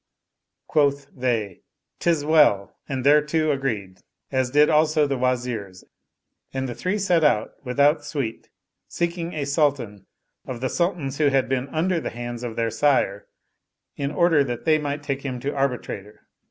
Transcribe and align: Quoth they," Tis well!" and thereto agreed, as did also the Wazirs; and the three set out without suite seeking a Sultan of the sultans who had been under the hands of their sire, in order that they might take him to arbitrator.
Quoth 0.65 1.11
they," 1.15 1.61
Tis 1.99 2.25
well!" 2.25 2.75
and 2.89 3.03
thereto 3.05 3.51
agreed, 3.51 3.99
as 4.31 4.49
did 4.49 4.67
also 4.67 5.05
the 5.05 5.15
Wazirs; 5.15 5.83
and 6.51 6.67
the 6.67 6.73
three 6.73 6.97
set 6.97 7.23
out 7.23 7.51
without 7.63 8.03
suite 8.03 8.49
seeking 8.87 9.33
a 9.33 9.45
Sultan 9.45 10.07
of 10.47 10.59
the 10.59 10.69
sultans 10.69 11.19
who 11.19 11.27
had 11.27 11.47
been 11.47 11.67
under 11.69 11.99
the 11.99 12.09
hands 12.09 12.41
of 12.41 12.55
their 12.55 12.71
sire, 12.71 13.27
in 13.95 14.09
order 14.11 14.43
that 14.43 14.65
they 14.65 14.79
might 14.79 15.03
take 15.03 15.21
him 15.21 15.39
to 15.41 15.53
arbitrator. 15.55 16.21